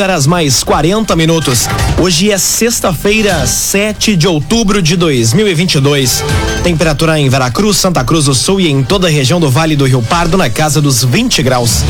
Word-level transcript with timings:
11 0.00 0.02
horas 0.02 0.26
mais 0.26 0.64
40 0.64 1.14
minutos. 1.14 1.68
Hoje 1.98 2.30
é 2.30 2.38
sexta-feira, 2.38 3.46
7 3.46 4.16
de 4.16 4.26
outubro 4.26 4.80
de 4.80 4.96
2022. 4.96 6.24
Temperatura 6.62 7.20
em 7.20 7.28
Veracruz, 7.28 7.76
Santa 7.76 8.02
Cruz 8.02 8.24
do 8.24 8.34
Sul 8.34 8.60
e 8.60 8.70
em 8.70 8.82
toda 8.82 9.08
a 9.08 9.10
região 9.10 9.38
do 9.38 9.50
Vale 9.50 9.76
do 9.76 9.84
Rio 9.84 10.00
Pardo 10.00 10.38
na 10.38 10.48
casa 10.48 10.80
dos 10.80 11.04
20 11.04 11.42
graus. 11.42 11.84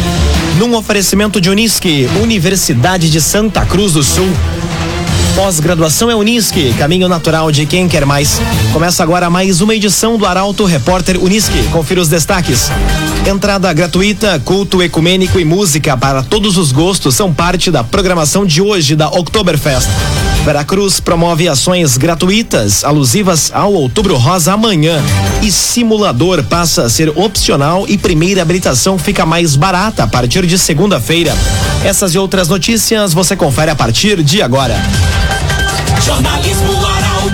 Num 0.58 0.74
oferecimento 0.74 1.40
de 1.40 1.50
Unisque, 1.50 2.08
Universidade 2.20 3.08
de 3.08 3.20
Santa 3.20 3.64
Cruz 3.64 3.92
do 3.92 4.02
Sul. 4.02 4.28
Pós-graduação 5.36 6.10
é 6.10 6.14
Unisque, 6.14 6.74
caminho 6.76 7.08
natural 7.08 7.52
de 7.52 7.64
quem 7.64 7.86
quer 7.86 8.04
mais. 8.04 8.40
Começa 8.72 9.04
agora 9.04 9.30
mais 9.30 9.60
uma 9.60 9.74
edição 9.74 10.18
do 10.18 10.26
Arauto 10.26 10.64
Repórter 10.64 11.22
Unisque. 11.22 11.62
Confira 11.70 12.00
os 12.00 12.08
destaques. 12.08 12.70
Entrada 13.26 13.72
gratuita, 13.72 14.40
culto 14.44 14.82
ecumênico 14.82 15.38
e 15.38 15.44
música 15.44 15.96
para 15.96 16.22
todos 16.22 16.56
os 16.56 16.72
gostos 16.72 17.14
são 17.14 17.32
parte 17.32 17.70
da 17.70 17.84
programação 17.84 18.46
de 18.46 18.62
hoje 18.62 18.96
da 18.96 19.08
Oktoberfest. 19.08 19.88
Veracruz 20.44 21.00
promove 21.00 21.46
ações 21.46 21.98
gratuitas 21.98 22.82
alusivas 22.82 23.50
ao 23.52 23.74
Outubro 23.74 24.16
Rosa 24.16 24.54
amanhã. 24.54 25.00
E 25.42 25.52
simulador 25.52 26.42
passa 26.44 26.84
a 26.84 26.90
ser 26.90 27.10
opcional 27.10 27.84
e 27.86 27.98
primeira 27.98 28.40
habilitação 28.40 28.98
fica 28.98 29.26
mais 29.26 29.54
barata 29.54 30.04
a 30.04 30.06
partir 30.06 30.46
de 30.46 30.58
segunda-feira. 30.58 31.36
Essas 31.84 32.14
e 32.14 32.18
outras 32.18 32.48
notícias 32.48 33.12
você 33.12 33.36
confere 33.36 33.70
a 33.70 33.76
partir 33.76 34.22
de 34.22 34.40
agora. 34.40 34.76
Jornalismo 36.02 36.89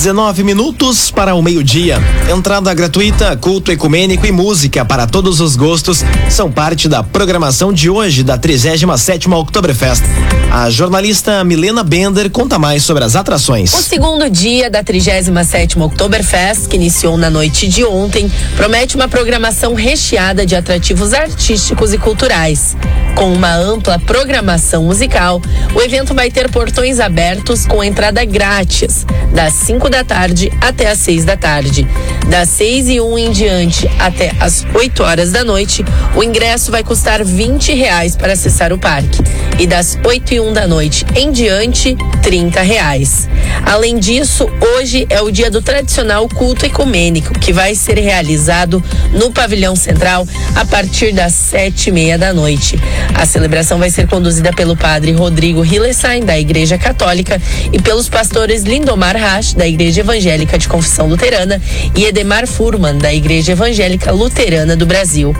19 0.00 0.42
minutos 0.44 1.10
para 1.10 1.34
o 1.34 1.42
meio-dia. 1.42 1.98
Entrada 2.34 2.72
gratuita, 2.72 3.36
culto 3.36 3.70
ecumênico 3.70 4.26
e 4.26 4.32
música 4.32 4.82
para 4.82 5.06
todos 5.06 5.42
os 5.42 5.56
gostos 5.56 6.02
são 6.30 6.50
parte 6.50 6.88
da 6.88 7.02
programação 7.02 7.70
de 7.70 7.90
hoje 7.90 8.22
da 8.22 8.38
37ª 8.38 9.30
Oktoberfest. 9.38 10.02
A 10.50 10.70
jornalista 10.70 11.44
Milena 11.44 11.84
Bender 11.84 12.30
conta 12.30 12.58
mais 12.58 12.82
sobre 12.82 13.04
as 13.04 13.14
atrações. 13.14 13.74
O 13.74 13.82
segundo 13.82 14.30
dia 14.30 14.70
da 14.70 14.82
37ª 14.82 15.78
Oktoberfest, 15.82 16.66
que 16.66 16.76
iniciou 16.76 17.18
na 17.18 17.28
noite 17.28 17.68
de 17.68 17.84
ontem, 17.84 18.32
promete 18.56 18.96
uma 18.96 19.06
programação 19.06 19.74
recheada 19.74 20.46
de 20.46 20.56
atrativos 20.56 21.12
artísticos 21.12 21.92
e 21.92 21.98
culturais. 21.98 22.74
Com 23.14 23.34
uma 23.34 23.54
ampla 23.54 23.98
programação 23.98 24.84
musical, 24.84 25.42
o 25.74 25.82
evento 25.82 26.14
vai 26.14 26.30
ter 26.30 26.50
portões 26.50 26.98
abertos 26.98 27.66
com 27.66 27.84
entrada 27.84 28.24
grátis, 28.24 29.04
das 29.34 29.52
5 29.52 29.89
da 29.90 30.04
tarde 30.04 30.50
até 30.60 30.88
às 30.88 30.98
6 31.00 31.24
da 31.24 31.36
tarde. 31.36 31.86
Das 32.28 32.48
6 32.50 32.88
e 32.88 33.00
1 33.00 33.18
em 33.18 33.30
diante 33.32 33.90
até 33.98 34.32
às 34.38 34.64
8 34.72 35.02
horas 35.02 35.32
da 35.32 35.44
noite, 35.44 35.84
o 36.14 36.22
ingresso 36.22 36.70
vai 36.70 36.84
custar 36.84 37.24
20 37.24 37.74
reais 37.74 38.16
para 38.16 38.32
acessar 38.32 38.72
o 38.72 38.78
parque. 38.78 39.20
E 39.58 39.66
das 39.66 39.98
8 40.04 40.34
e 40.34 40.40
1 40.40 40.52
da 40.52 40.66
noite 40.66 41.04
em 41.16 41.32
diante, 41.32 41.96
30 42.22 42.62
reais. 42.62 43.28
Além 43.66 43.98
disso, 43.98 44.48
hoje 44.76 45.06
é 45.10 45.20
o 45.20 45.30
dia 45.30 45.50
do 45.50 45.60
tradicional 45.60 46.28
culto 46.28 46.64
ecumênico, 46.64 47.38
que 47.38 47.52
vai 47.52 47.74
ser 47.74 47.98
realizado 47.98 48.82
no 49.12 49.30
pavilhão 49.32 49.74
central 49.74 50.26
a 50.54 50.64
partir 50.64 51.12
das 51.12 51.32
sete 51.32 51.88
e 51.88 51.92
meia 51.92 52.16
da 52.16 52.32
noite. 52.32 52.78
A 53.14 53.26
celebração 53.26 53.78
vai 53.78 53.90
ser 53.90 54.06
conduzida 54.06 54.52
pelo 54.52 54.76
padre 54.76 55.12
Rodrigo 55.12 55.64
Hillesheim, 55.64 56.24
da 56.24 56.38
Igreja 56.38 56.78
Católica, 56.78 57.40
e 57.72 57.80
pelos 57.80 58.08
pastores 58.08 58.62
Lindomar 58.62 59.16
Rasch, 59.16 59.54
da 59.54 59.66
Igreja 59.66 59.79
Evangélica 59.80 60.58
de 60.58 60.68
Confissão 60.68 61.08
Luterana, 61.08 61.60
e 61.96 62.04
Edemar 62.04 62.46
Furman, 62.46 62.98
da 62.98 63.12
Igreja 63.12 63.52
Evangélica 63.52 64.12
Luterana 64.12 64.76
do 64.76 64.84
Brasil. 64.84 65.34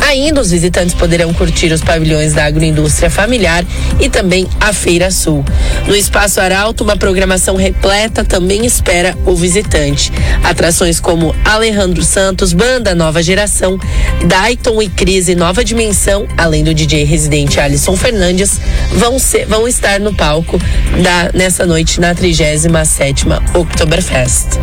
Ainda 0.00 0.40
os 0.40 0.50
visitantes 0.50 0.94
poderão 0.94 1.32
curtir 1.32 1.72
os 1.72 1.80
pavilhões 1.80 2.32
da 2.32 2.44
agroindústria 2.44 3.08
familiar 3.08 3.64
e 4.00 4.08
também 4.08 4.48
a 4.60 4.72
Feira 4.72 5.10
Sul. 5.10 5.44
No 5.86 5.94
Espaço 5.94 6.40
Arauto, 6.40 6.82
uma 6.82 6.96
programação 6.96 7.56
repleta 7.56 8.24
também 8.24 8.66
espera 8.66 9.16
o 9.24 9.34
visitante. 9.34 10.12
Atrações 10.42 10.98
como 10.98 11.34
Alejandro 11.44 12.02
Santos, 12.02 12.52
Banda 12.52 12.94
Nova 12.94 13.22
Geração, 13.22 13.78
Dayton 14.26 14.82
e 14.82 14.88
Crise 14.88 15.34
Nova 15.34 15.64
Dimensão, 15.64 16.26
além 16.36 16.64
do 16.64 16.74
DJ 16.74 17.04
residente 17.04 17.60
Alisson 17.60 17.96
Fernandes, 17.96 18.60
vão, 18.92 19.18
ser, 19.18 19.46
vão 19.46 19.68
estar 19.68 20.00
no 20.00 20.14
palco 20.14 20.58
da, 21.02 21.30
nessa 21.32 21.64
noite 21.64 22.00
na 22.00 22.14
37ª 22.14 23.42
Oktoberfest. 23.82 24.60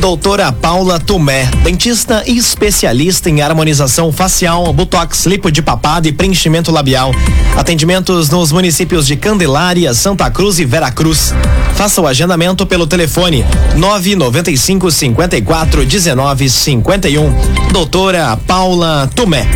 Doutora 0.00 0.50
Paula 0.50 0.98
Tumé, 0.98 1.50
dentista 1.62 2.22
e 2.26 2.38
especialista 2.38 3.28
em 3.28 3.42
harmonização 3.42 4.10
facial, 4.10 4.72
botox, 4.72 5.26
lipo 5.26 5.52
de 5.52 5.60
papada 5.60 6.08
e 6.08 6.12
preenchimento 6.12 6.72
labial. 6.72 7.12
Atendimentos 7.56 8.30
nos 8.30 8.50
municípios 8.50 9.06
de 9.06 9.16
Candelária, 9.16 9.92
Santa 9.92 10.30
Cruz 10.30 10.58
e 10.58 10.64
Veracruz. 10.64 11.34
Faça 11.74 12.00
o 12.00 12.06
agendamento 12.06 12.64
pelo 12.64 12.86
telefone 12.86 13.44
995 13.76 14.90
54 14.90 15.84
19 15.84 16.48
51. 16.48 17.34
Doutora 17.70 18.34
Paula 18.46 19.10
Tumé. 19.14 19.46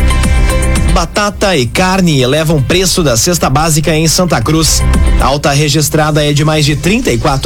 Batata 0.93 1.57
e 1.57 1.65
carne 1.65 2.21
elevam 2.21 2.61
preço 2.61 3.01
da 3.01 3.17
cesta 3.17 3.49
básica 3.49 3.95
em 3.95 4.07
Santa 4.07 4.39
Cruz. 4.39 4.79
A 5.19 5.25
alta 5.25 5.51
registrada 5.51 6.23
é 6.23 6.31
de 6.31 6.45
mais 6.45 6.65
de 6.65 6.73
R$ 6.73 7.01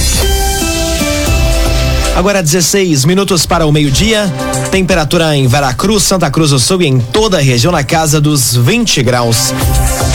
Agora 2.16 2.42
16 2.42 3.04
minutos 3.04 3.46
para 3.46 3.66
o 3.66 3.72
meio-dia. 3.72 4.30
Temperatura 4.70 5.34
em 5.34 5.46
Veracruz, 5.46 6.02
Santa 6.02 6.30
Cruz 6.30 6.50
do 6.50 6.58
Sul 6.58 6.82
e 6.82 6.86
em 6.86 7.00
toda 7.00 7.38
a 7.38 7.40
região 7.40 7.72
na 7.72 7.82
casa 7.82 8.20
dos 8.20 8.54
20 8.54 9.02
graus. 9.02 9.54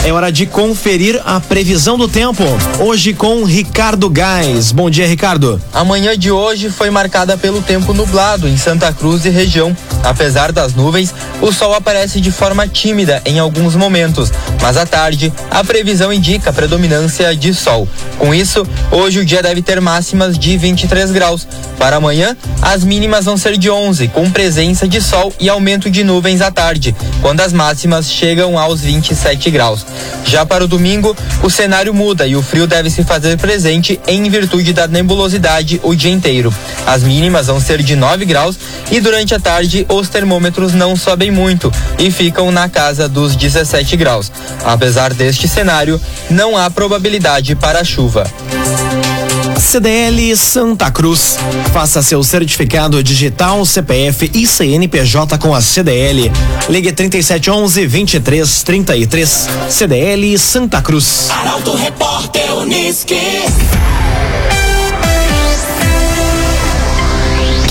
É 0.06 0.12
hora 0.12 0.30
de 0.30 0.46
conferir 0.46 1.20
a 1.24 1.40
previsão 1.40 1.98
do 1.98 2.06
tempo. 2.06 2.44
Hoje 2.78 3.12
com 3.12 3.42
Ricardo 3.42 4.08
Gás. 4.08 4.70
Bom 4.70 4.88
dia, 4.88 5.04
Ricardo. 5.04 5.60
A 5.72 5.82
manhã 5.82 6.16
de 6.16 6.30
hoje 6.30 6.70
foi 6.70 6.90
marcada 6.90 7.36
pelo 7.36 7.60
tempo 7.60 7.92
nublado 7.92 8.46
em 8.46 8.56
Santa 8.56 8.92
Cruz 8.92 9.24
e 9.24 9.30
região. 9.30 9.76
Apesar 10.04 10.52
das 10.52 10.74
nuvens, 10.74 11.12
o 11.42 11.50
sol 11.50 11.74
aparece 11.74 12.20
de 12.20 12.30
forma 12.30 12.68
tímida 12.68 13.20
em 13.24 13.40
alguns 13.40 13.74
momentos, 13.74 14.30
mas 14.62 14.76
à 14.76 14.86
tarde 14.86 15.32
a 15.50 15.64
previsão 15.64 16.12
indica 16.12 16.50
a 16.50 16.52
predominância 16.52 17.34
de 17.34 17.52
sol. 17.52 17.88
Com 18.16 18.32
isso, 18.32 18.64
hoje 18.92 19.18
o 19.18 19.24
dia 19.24 19.42
deve 19.42 19.60
ter 19.60 19.80
máximas 19.80 20.38
de 20.38 20.56
23 20.56 21.10
graus. 21.10 21.48
Para 21.80 21.96
amanhã, 21.96 22.36
as 22.62 22.84
mínimas 22.84 23.24
vão 23.24 23.36
ser 23.36 23.58
de 23.58 23.68
11, 23.68 24.06
com 24.08 24.30
presença 24.30 24.86
de 24.86 25.00
sol 25.00 25.32
e 25.40 25.48
aumento 25.48 25.90
de 25.90 26.04
nuvens 26.04 26.40
à 26.40 26.52
tarde, 26.52 26.94
quando 27.20 27.40
as 27.40 27.52
máximas 27.52 28.08
chegam 28.08 28.56
aos 28.56 28.80
27 28.82 29.50
graus. 29.50 29.84
Já 30.24 30.44
para 30.44 30.64
o 30.64 30.68
domingo, 30.68 31.16
o 31.42 31.48
cenário 31.48 31.94
muda 31.94 32.26
e 32.26 32.34
o 32.34 32.42
frio 32.42 32.66
deve 32.66 32.90
se 32.90 33.04
fazer 33.04 33.36
presente 33.38 34.00
em 34.06 34.28
virtude 34.28 34.72
da 34.72 34.88
nebulosidade 34.88 35.80
o 35.82 35.94
dia 35.94 36.10
inteiro. 36.10 36.52
As 36.86 37.02
mínimas 37.02 37.46
vão 37.46 37.60
ser 37.60 37.82
de 37.82 37.94
9 37.94 38.24
graus 38.24 38.58
e 38.90 39.00
durante 39.00 39.34
a 39.34 39.40
tarde 39.40 39.86
os 39.88 40.08
termômetros 40.08 40.74
não 40.74 40.96
sobem 40.96 41.30
muito 41.30 41.72
e 41.98 42.10
ficam 42.10 42.50
na 42.50 42.68
casa 42.68 43.08
dos 43.08 43.36
17 43.36 43.96
graus. 43.96 44.30
Apesar 44.64 45.14
deste 45.14 45.46
cenário, 45.46 46.00
não 46.28 46.56
há 46.56 46.68
probabilidade 46.70 47.54
para 47.54 47.84
chuva. 47.84 48.26
CDL 49.58 50.36
Santa 50.36 50.90
Cruz. 50.90 51.38
Faça 51.72 52.02
seu 52.02 52.22
certificado 52.22 53.02
digital, 53.02 53.64
CPF 53.64 54.30
e 54.34 54.46
CNPJ 54.46 55.38
com 55.38 55.54
a 55.54 55.60
CDL. 55.60 56.30
Ligue 56.68 56.92
3711 56.92 57.86
2333. 57.86 59.48
CDL 59.68 60.38
Santa 60.38 60.82
Cruz. 60.82 61.30
Arauto 61.30 61.74
Repórter 61.74 62.54
Uniski. 62.54 63.16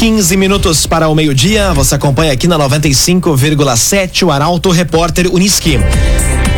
15 0.05 0.37
minutos 0.37 0.85
para 0.85 1.09
o 1.09 1.15
meio-dia. 1.15 1.73
Você 1.73 1.95
acompanha 1.95 2.31
aqui 2.31 2.47
na 2.47 2.59
95,7 2.59 4.21
o 4.21 4.29
Arauto 4.29 4.69
Repórter 4.69 5.33
Uniski. 5.33 5.79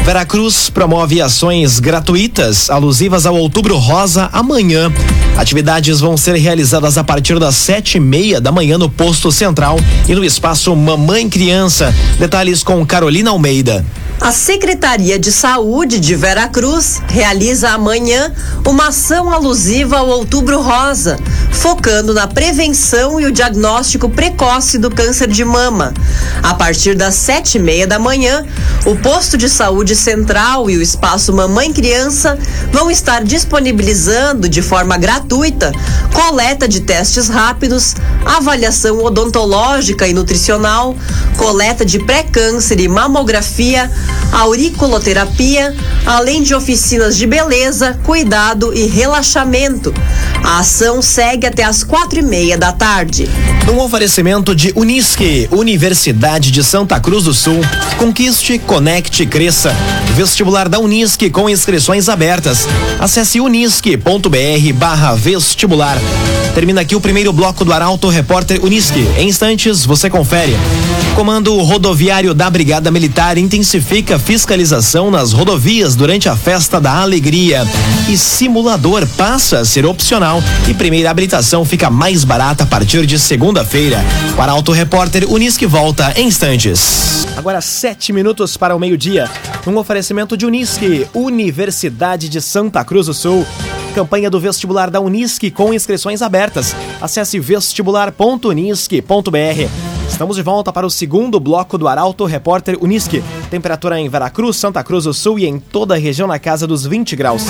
Veracruz 0.04 0.70
promove 0.70 1.22
ações 1.22 1.80
gratuitas 1.80 2.70
alusivas 2.70 3.26
ao 3.26 3.38
Outubro 3.38 3.78
Rosa 3.78 4.30
amanhã. 4.34 4.92
Atividades 5.38 6.02
vão 6.02 6.18
ser 6.18 6.36
realizadas 6.36 6.98
a 6.98 7.06
partir 7.06 7.40
das 7.40 7.56
sete 7.56 7.96
e 7.96 8.02
meia 8.02 8.42
da 8.42 8.52
manhã 8.52 8.78
no 8.78 8.90
posto 8.90 9.32
central 9.32 9.80
e 10.10 10.14
no 10.14 10.26
espaço 10.26 10.76
Mamãe 10.76 11.30
Criança. 11.30 11.96
Detalhes 12.20 12.64
com 12.64 12.86
Carolina 12.86 13.30
Almeida. 13.30 13.86
A 14.20 14.32
Secretaria 14.32 15.20
de 15.20 15.32
Saúde 15.32 16.00
de 16.00 16.16
Veracruz 16.16 17.00
realiza 17.08 17.70
amanhã 17.70 18.34
uma 18.66 18.88
ação 18.88 19.32
alusiva 19.32 19.98
ao 19.98 20.10
Outubro 20.10 20.60
Rosa, 20.60 21.18
focando 21.52 22.14
na 22.14 22.28
prevenção 22.28 23.22
e 23.22 23.26
o 23.26 23.32
diagnóstico 23.32 24.10
precoce 24.10 24.80
do 24.80 24.90
câncer 24.90 25.28
de 25.28 25.46
mama. 25.46 25.94
A 26.42 26.54
partir 26.56 26.96
das 26.96 27.14
sete 27.14 27.58
e 27.58 27.62
meia 27.62 27.86
da 27.86 28.00
manhã, 28.00 28.44
o 28.86 28.96
posto 28.96 29.38
de 29.38 29.48
saúde 29.48 29.96
central 29.96 30.70
e 30.70 30.78
o 30.78 30.82
espaço 30.82 31.32
Mamãe 31.32 31.72
Criança 31.72 32.38
vão 32.72 32.90
estar 32.90 33.24
disponibilizando 33.24 34.50
de 34.50 34.62
forma 34.62 34.98
gratuita 34.98 35.72
coleta 36.18 36.68
de 36.68 36.82
testes 36.82 37.30
rápidos, 37.30 37.96
avaliação 38.26 39.04
odontológica 39.04 40.08
e 40.08 40.14
nutricional, 40.14 40.96
coleta 41.38 41.86
de 41.86 42.00
pré-câncer 42.00 42.80
e 42.80 42.88
mamografia 42.88 43.92
auriculoterapia, 44.32 45.76
além 46.06 46.44
de 46.44 46.54
oficinas 46.54 47.18
de 47.18 47.26
beleza, 47.26 48.00
cuidado 48.04 48.74
e 48.74 48.86
relaxamento. 48.86 49.94
A 50.44 50.60
ação 50.60 51.02
segue 51.02 51.48
até 51.48 51.64
às 51.64 51.84
quatro 51.84 52.20
e 52.20 52.22
meia 52.22 52.58
da 52.58 52.72
tarde. 52.72 53.30
Um 53.72 53.80
oferecimento 53.80 54.56
de 54.56 54.72
Unisque, 54.76 55.50
Universidade 55.52 56.52
de 56.52 56.64
Santa 56.64 57.00
Cruz 57.00 57.26
do 57.26 57.34
Sul. 57.34 57.60
Conquiste, 57.98 58.58
conecte, 58.60 59.26
cresça. 59.26 59.76
Vestibular 60.16 60.70
da 60.70 60.80
Unisque 60.80 61.30
com 61.30 61.50
inscrições 61.50 62.08
abertas. 62.08 62.68
Acesse 63.00 63.40
unisque.br 63.40 64.74
barra 64.74 65.16
vestibular. 65.16 65.98
Termina 66.56 66.82
aqui 66.82 66.96
o 66.96 67.02
primeiro 67.02 67.34
bloco 67.34 67.66
do 67.66 67.74
Arauto 67.74 68.08
Repórter 68.08 68.64
Unisque. 68.64 69.08
Em 69.18 69.28
instantes, 69.28 69.86
você 69.86 70.10
confere. 70.10 70.56
Comando 71.18 71.58
Rodoviário 71.64 72.36
da 72.36 72.48
Brigada 72.48 72.92
Militar 72.92 73.40
intensifica 73.40 74.20
fiscalização 74.20 75.10
nas 75.10 75.32
rodovias 75.32 75.96
durante 75.96 76.30
a 76.30 76.36
Festa 76.36 76.80
da 76.80 77.02
Alegria. 77.02 77.66
E 78.08 78.16
simulador 78.16 79.04
passa 79.18 79.58
a 79.58 79.66
ser 79.66 79.84
opcional 79.84 80.44
e 80.70 80.76
primeira 80.76 81.10
habilitação 81.10 81.66
fica 81.66 81.90
mais 81.90 82.24
barata 82.24 82.66
a 82.66 82.68
partir 82.68 83.08
de 83.08 83.18
segunda-feira. 83.18 83.98
O 84.38 84.42
Arauto 84.44 84.72
Repórter 84.72 85.26
Unisque 85.28 85.66
volta 85.66 86.14
em 86.16 86.28
instantes. 86.28 87.26
Agora 87.36 87.62
sete 87.62 88.14
minutos 88.14 88.56
para 88.56 88.76
o 88.76 88.80
meio-dia. 88.80 89.28
Um 89.66 89.76
oferecimento 89.78 90.38
de 90.38 90.46
Unisque, 90.46 91.08
Universidade 91.16 92.30
de 92.30 92.40
Santa 92.40 92.86
Cruz 92.86 93.08
do 93.08 93.14
Sul. 93.16 93.44
Campanha 93.96 94.30
do 94.30 94.40
vestibular 94.40 94.92
da 94.92 95.00
Unisque 95.00 95.50
com 95.50 95.74
inscrições 95.74 96.22
abertas. 96.22 96.76
Acesse 97.02 97.40
vestibular.unisque.br. 97.40 99.87
Estamos 100.18 100.36
de 100.36 100.42
volta 100.42 100.74
para 100.74 100.88
o 100.88 100.90
segundo 100.90 101.40
bloco 101.40 101.78
do 101.78 101.88
Arauto 101.88 102.26
Repórter 102.26 102.76
Unisque. 102.82 103.24
Temperatura 103.52 104.00
em 104.00 104.10
Veracruz, 104.10 104.58
Santa 104.58 104.84
Cruz 104.84 105.04
do 105.04 105.14
Sul 105.14 105.38
e 105.38 105.46
em 105.46 105.60
toda 105.60 105.94
a 105.94 105.98
região 106.00 106.28
na 106.28 106.40
casa 106.40 106.66
dos 106.66 106.88
20 106.88 107.16
graus. 107.16 107.44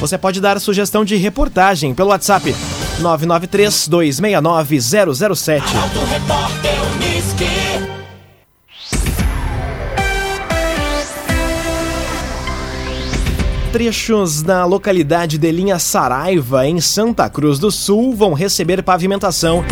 Você 0.00 0.18
pode 0.18 0.38
dar 0.38 0.60
sugestão 0.60 1.02
de 1.02 1.16
reportagem 1.16 1.94
pelo 1.94 2.10
WhatsApp 2.10 2.54
993 3.00 3.88
269 3.88 4.80
007. 5.24 5.64
Arauto 5.74 5.98
Repórter 6.00 6.74
Uniski. 6.94 7.44
Trechos 13.72 14.42
da 14.42 14.66
localidade 14.66 15.38
de 15.38 15.50
Linha 15.50 15.78
Saraiva, 15.78 16.66
em 16.66 16.82
Santa 16.82 17.30
Cruz 17.30 17.58
do 17.58 17.70
Sul, 17.70 18.14
vão 18.14 18.34
receber 18.34 18.82
pavimentação. 18.82 19.64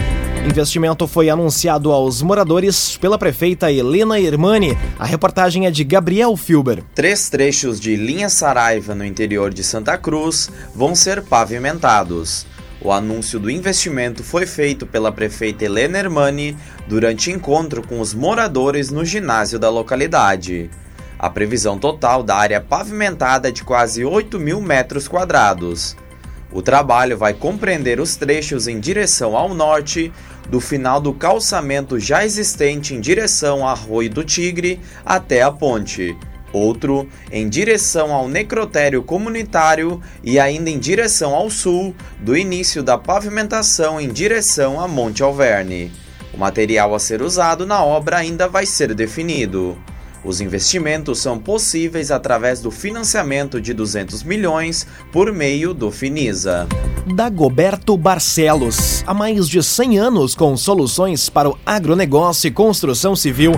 Investimento 0.46 1.06
foi 1.06 1.28
anunciado 1.28 1.92
aos 1.92 2.22
moradores 2.22 2.96
pela 2.96 3.18
prefeita 3.18 3.72
Helena 3.72 4.20
Hermani. 4.20 4.76
A 4.98 5.04
reportagem 5.04 5.66
é 5.66 5.70
de 5.70 5.84
Gabriel 5.84 6.36
Filber. 6.36 6.82
Três 6.94 7.28
trechos 7.28 7.80
de 7.80 7.96
linha 7.96 8.28
Saraiva 8.28 8.94
no 8.94 9.04
interior 9.04 9.52
de 9.52 9.64
Santa 9.64 9.98
Cruz 9.98 10.50
vão 10.74 10.94
ser 10.94 11.22
pavimentados. 11.22 12.46
O 12.80 12.92
anúncio 12.92 13.40
do 13.40 13.50
investimento 13.50 14.22
foi 14.22 14.46
feito 14.46 14.86
pela 14.86 15.10
prefeita 15.10 15.64
Helena 15.64 15.98
Hermani 15.98 16.56
durante 16.86 17.30
encontro 17.30 17.82
com 17.86 18.00
os 18.00 18.14
moradores 18.14 18.90
no 18.90 19.04
ginásio 19.04 19.58
da 19.58 19.68
localidade. 19.68 20.70
A 21.18 21.28
previsão 21.28 21.76
total 21.76 22.22
da 22.22 22.36
área 22.36 22.60
pavimentada 22.60 23.48
é 23.48 23.52
de 23.52 23.64
quase 23.64 24.04
8 24.04 24.38
mil 24.38 24.60
metros 24.60 25.08
quadrados. 25.08 25.96
O 26.50 26.62
trabalho 26.62 27.16
vai 27.16 27.34
compreender 27.34 28.00
os 28.00 28.16
trechos 28.16 28.66
em 28.66 28.80
direção 28.80 29.36
ao 29.36 29.52
norte, 29.52 30.10
do 30.48 30.60
final 30.60 30.98
do 30.98 31.12
calçamento 31.12 32.00
já 32.00 32.24
existente 32.24 32.94
em 32.94 33.00
direção 33.00 33.66
a 33.66 33.72
Arroio 33.72 34.08
do 34.08 34.24
Tigre 34.24 34.80
até 35.04 35.42
a 35.42 35.52
ponte, 35.52 36.16
outro 36.52 37.06
em 37.30 37.46
direção 37.48 38.14
ao 38.14 38.28
necrotério 38.28 39.02
comunitário 39.02 40.00
e 40.24 40.40
ainda 40.40 40.70
em 40.70 40.78
direção 40.78 41.34
ao 41.34 41.50
sul, 41.50 41.94
do 42.18 42.34
início 42.34 42.82
da 42.82 42.96
pavimentação 42.96 44.00
em 44.00 44.08
direção 44.08 44.80
a 44.80 44.88
Monte 44.88 45.22
Alverne. 45.22 45.92
O 46.32 46.38
material 46.38 46.94
a 46.94 46.98
ser 46.98 47.20
usado 47.20 47.66
na 47.66 47.84
obra 47.84 48.16
ainda 48.16 48.48
vai 48.48 48.64
ser 48.64 48.94
definido. 48.94 49.76
Os 50.24 50.40
investimentos 50.40 51.20
são 51.20 51.38
possíveis 51.38 52.10
através 52.10 52.60
do 52.60 52.70
financiamento 52.70 53.60
de 53.60 53.72
200 53.72 54.22
milhões 54.22 54.86
por 55.12 55.32
meio 55.32 55.72
do 55.72 55.90
Finisa. 55.90 56.66
Dagoberto 57.14 57.96
Barcelos. 57.96 59.02
Há 59.06 59.14
mais 59.14 59.48
de 59.48 59.62
100 59.62 59.98
anos 59.98 60.34
com 60.34 60.56
soluções 60.56 61.28
para 61.28 61.48
o 61.48 61.58
agronegócio 61.64 62.48
e 62.48 62.50
construção 62.50 63.14
civil. 63.14 63.52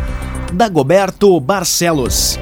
Dagoberto 0.53 1.39
Barcelos. 1.41 2.39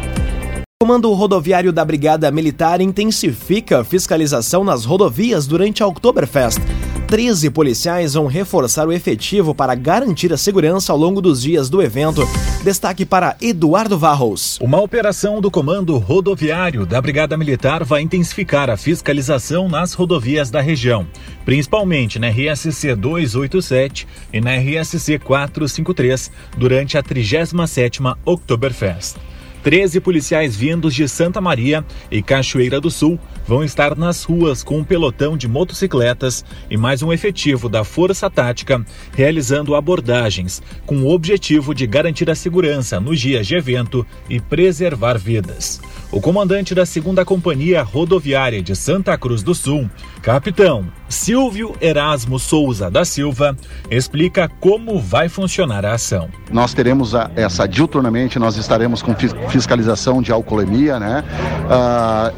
O 0.81 0.85
Comando 0.85 1.13
Rodoviário 1.13 1.73
da 1.73 1.85
Brigada 1.85 2.31
Militar 2.31 2.81
intensifica 2.81 3.81
a 3.81 3.85
fiscalização 3.85 4.65
nas 4.65 4.85
rodovias 4.85 5.47
durante 5.47 5.83
a 5.83 5.87
Oktoberfest. 5.87 6.61
13 7.09 7.49
policiais 7.49 8.13
vão 8.13 8.27
reforçar 8.27 8.87
o 8.87 8.93
efetivo 8.93 9.55
para 9.55 9.75
garantir 9.75 10.31
a 10.31 10.37
segurança 10.37 10.93
ao 10.93 10.99
longo 10.99 11.23
dos 11.23 11.41
dias 11.41 11.71
do 11.71 11.81
evento. 11.81 12.21
Destaque 12.63 13.07
para 13.07 13.35
Eduardo 13.41 13.99
Varros. 13.99 14.59
Uma 14.61 14.79
operação 14.79 15.41
do 15.41 15.51
Comando 15.51 15.97
Rodoviário 15.97 16.85
da 16.85 17.01
Brigada 17.01 17.35
Militar 17.35 17.83
vai 17.83 18.03
intensificar 18.03 18.69
a 18.69 18.77
fiscalização 18.77 19.71
nas 19.71 19.95
rodovias 19.95 20.51
da 20.51 20.61
região, 20.61 21.07
principalmente 21.47 22.19
na 22.19 22.29
RSC 22.29 22.95
287 22.95 24.07
e 24.31 24.39
na 24.39 24.57
RSC 24.57 25.19
453, 25.19 26.31
durante 26.59 26.99
a 26.99 27.03
37ª 27.03 28.19
Oktoberfest. 28.23 29.17
13 29.63 30.01
policiais 30.01 30.57
vindos 30.57 30.95
de 30.95 31.09
Santa 31.09 31.41
Maria 31.41 31.85
e 32.11 32.23
Cachoeira 32.23 32.81
do 32.81 32.91
Sul 32.91 33.19
vão 33.47 33.65
estar 33.65 33.97
nas 33.97 34.25
ruas 34.25 34.63
com 34.63 34.79
um 34.79 34.85
pelotão 34.85 35.37
de 35.37 35.49
motocicletas 35.49 36.45
e 36.71 36.77
mais 36.77 37.03
um 37.03 37.13
efetivo 37.13 37.69
da 37.69 37.85
Força 37.85 38.31
Tática 38.31 38.85
realizando 39.15 39.75
abordagens 39.75 40.63
com 40.87 40.99
o 40.99 41.11
objetivo 41.13 41.75
de 41.75 41.87
garantir 41.87 42.31
a 42.31 42.35
segurança 42.35 43.01
nos 43.01 43.21
dias 43.21 43.47
de 43.47 43.55
evento 43.55 44.07
e 44.29 44.41
preservar 44.41 45.19
vidas. 45.19 45.81
O 46.11 46.23
comandante 46.23 46.75
da 46.75 46.85
2 46.85 47.23
Companhia 47.27 47.83
Rodoviária 47.83 48.63
de 48.63 48.75
Santa 48.75 49.17
Cruz 49.19 49.43
do 49.43 49.55
Sul, 49.55 49.91
capitão 50.23 50.87
Silvio 51.07 51.77
Erasmo 51.83 52.39
Souza 52.39 52.91
da 52.91 53.05
Silva, 53.05 53.55
explica 53.91 54.49
como 54.61 54.99
vai 54.99 55.29
funcionar 55.29 55.85
a 55.85 55.93
ação. 55.93 56.31
Nós 56.51 56.73
teremos 56.73 57.15
a, 57.15 57.31
essa 57.37 57.67
diuturnamente, 57.67 58.39
nós 58.39 58.57
estaremos 58.57 59.03
com 59.03 59.15
fiscalização 59.49 60.23
de 60.23 60.33
alcoolemia, 60.33 60.99
né? 60.99 61.23
Ah, 61.69 62.33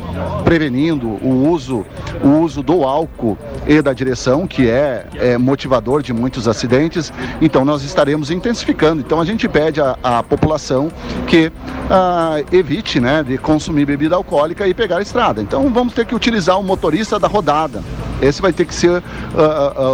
prevenindo 0.45 1.07
o 1.07 1.49
uso, 1.49 1.87
o 2.25 2.29
uso 2.41 2.65
do 2.65 2.83
álcool 2.83 3.39
e 3.69 3.81
da 3.81 3.93
direção, 3.93 4.49
que 4.49 4.69
é, 4.69 5.07
é 5.15 5.39
motivador 5.39 6.03
de 6.03 6.13
muitos 6.13 6.49
acidentes. 6.49 7.13
Então 7.41 7.65
nós 7.65 7.85
estaremos 7.85 8.33
intensificando. 8.33 9.01
Então 9.01 9.21
a 9.21 9.25
gente 9.25 9.49
pede 9.49 9.81
à 9.81 10.23
população 10.25 10.91
que 11.29 11.53
ah, 11.91 12.37
evite 12.53 13.01
né, 13.01 13.25
de 13.25 13.37
consumir 13.37 13.85
bebida 13.85 14.15
alcoólica 14.15 14.67
e 14.67 14.73
pegar 14.73 14.99
a 14.99 15.03
estrada. 15.03 15.43
Então 15.43 15.69
vamos 15.73 15.93
ter 15.93 16.07
que 16.07 16.15
utilizar 16.15 16.59
o 16.59 16.63
motorista 16.63 17.19
da 17.19 17.27
rodada. 17.27 17.83
Esse 18.23 18.41
vai 18.41 18.53
ter 18.53 18.67
que 18.67 18.75
ser 18.75 18.91
uh, 18.99 19.03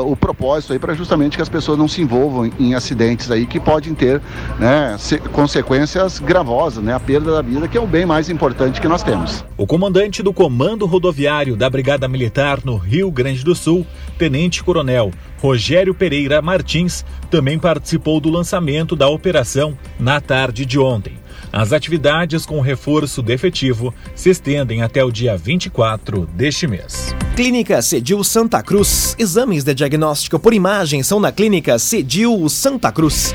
uh, 0.02 0.10
o 0.10 0.16
propósito 0.16 0.72
aí 0.72 0.78
para 0.78 0.94
justamente 0.94 1.36
que 1.36 1.42
as 1.42 1.48
pessoas 1.48 1.78
não 1.78 1.86
se 1.86 2.02
envolvam 2.02 2.46
em, 2.46 2.52
em 2.58 2.74
acidentes 2.74 3.30
aí 3.30 3.46
que 3.46 3.60
podem 3.60 3.94
ter 3.94 4.20
né, 4.58 4.96
consequências 5.32 6.18
gravosas, 6.18 6.82
né, 6.82 6.92
a 6.92 6.98
perda 6.98 7.32
da 7.32 7.40
vida, 7.40 7.68
que 7.68 7.78
é 7.78 7.80
o 7.80 7.86
bem 7.86 8.04
mais 8.04 8.28
importante 8.28 8.80
que 8.80 8.88
nós 8.88 9.02
temos. 9.02 9.44
O 9.56 9.64
comandante 9.64 10.24
do 10.24 10.32
Comando 10.32 10.86
Rodoviário 10.86 11.56
da 11.56 11.70
Brigada 11.70 12.08
Militar 12.08 12.58
no 12.64 12.76
Rio 12.76 13.12
Grande 13.12 13.44
do 13.44 13.54
Sul, 13.54 13.86
Tenente 14.18 14.62
Coronel 14.62 15.12
Rogério 15.40 15.94
Pereira 15.94 16.42
Martins, 16.42 17.04
também 17.30 17.58
participou 17.58 18.20
do 18.20 18.30
lançamento 18.30 18.96
da 18.96 19.08
operação 19.08 19.78
na 20.00 20.20
tarde 20.20 20.66
de 20.66 20.78
ontem. 20.78 21.25
As 21.52 21.72
atividades 21.72 22.44
com 22.44 22.60
reforço 22.60 23.22
de 23.22 23.32
efetivo 23.32 23.94
se 24.14 24.30
estendem 24.30 24.82
até 24.82 25.02
o 25.04 25.10
dia 25.10 25.36
24 25.36 26.26
deste 26.26 26.66
mês. 26.66 27.14
Clínica 27.34 27.80
Cedil 27.82 28.22
Santa 28.24 28.62
Cruz. 28.62 29.14
Exames 29.18 29.64
de 29.64 29.74
diagnóstico 29.74 30.38
por 30.38 30.54
imagem 30.54 31.02
são 31.02 31.20
na 31.20 31.32
Clínica 31.32 31.78
Cedil 31.78 32.48
Santa 32.48 32.90
Cruz. 32.90 33.34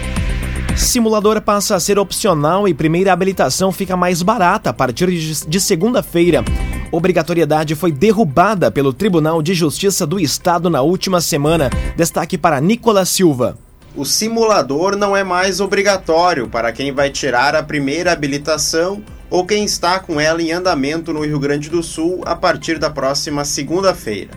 Simulador 0.76 1.42
passa 1.42 1.76
a 1.76 1.80
ser 1.80 2.00
opcional 2.00 2.68
e 2.68 2.74
primeira 2.74 3.12
habilitação 3.12 3.72
fica 3.72 3.96
mais 3.96 4.22
barata 4.22 4.70
a 4.70 4.74
partir 4.74 5.10
de 5.10 5.60
segunda-feira. 5.60 6.44
Obrigatoriedade 6.92 7.76
foi 7.76 7.92
derrubada 7.92 8.72
pelo 8.72 8.92
Tribunal 8.92 9.42
de 9.42 9.54
Justiça 9.54 10.06
do 10.06 10.20
Estado 10.20 10.70
na 10.70 10.82
última 10.82 11.22
semana. 11.22 11.70
Destaque 11.96 12.38
para 12.38 12.60
Nicolas 12.60 13.10
Silva 13.10 13.58
o 13.96 14.06
simulador 14.06 14.96
não 14.96 15.16
é 15.16 15.24
mais 15.24 15.60
obrigatório 15.60 16.48
para 16.48 16.72
quem 16.72 16.94
vai 16.94 17.10
tirar 17.10 17.56
a 17.56 17.64
primeira 17.64 18.12
habilitação 18.12 19.04
ou 19.30 19.46
quem 19.46 19.66
está 19.66 20.00
com 20.00 20.20
ela 20.20 20.42
em 20.42 20.52
andamento 20.52 21.12
no 21.12 21.26
Rio 21.26 21.40
Grande 21.40 21.70
do 21.70 21.84
Sul 21.84 22.22
a 22.26 22.36
partir 22.36 22.80
da 22.80 22.90
próxima 22.90 23.44
segunda-feira. 23.44 24.32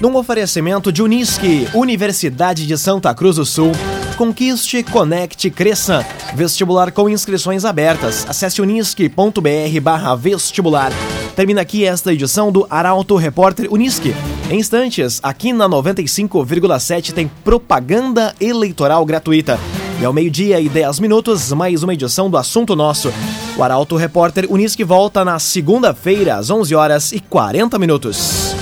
Num 0.00 0.16
oferecimento 0.16 0.90
de 0.92 1.02
Unisque, 1.02 1.66
Universidade 1.72 2.66
de 2.66 2.76
Santa 2.76 3.14
Cruz 3.14 3.36
do 3.36 3.46
Sul, 3.46 3.70
Conquiste, 4.16 4.82
conecte, 4.84 5.50
cresça. 5.50 6.06
Vestibular 6.34 6.92
com 6.92 7.08
inscrições 7.08 7.64
abertas. 7.64 8.24
Acesse 8.28 8.62
unisque.br 8.62 9.80
barra 9.82 10.14
vestibular. 10.14 10.92
Termina 11.34 11.62
aqui 11.62 11.84
esta 11.84 12.12
edição 12.12 12.52
do 12.52 12.66
Arauto 12.70 13.16
Repórter 13.16 13.72
Unisque. 13.72 14.14
Em 14.48 14.58
instantes, 14.58 15.18
aqui 15.22 15.52
na 15.52 15.68
95,7 15.68 17.12
tem 17.12 17.28
propaganda 17.42 18.34
eleitoral 18.40 19.04
gratuita. 19.04 19.58
E 20.00 20.04
ao 20.04 20.12
meio-dia 20.12 20.60
e 20.60 20.68
10 20.68 21.00
minutos, 21.00 21.52
mais 21.52 21.82
uma 21.82 21.94
edição 21.94 22.30
do 22.30 22.36
Assunto 22.36 22.76
Nosso. 22.76 23.12
O 23.56 23.62
Arauto 23.62 23.96
Repórter 23.96 24.46
Unisque 24.48 24.84
volta 24.84 25.24
na 25.24 25.38
segunda-feira, 25.38 26.36
às 26.36 26.50
11 26.50 26.74
horas 26.74 27.12
e 27.12 27.20
40 27.20 27.78
minutos. 27.78 28.53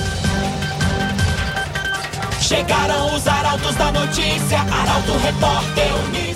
Arauto 4.57 5.19
Repórter 5.25 5.93
Unisque. 6.09 6.32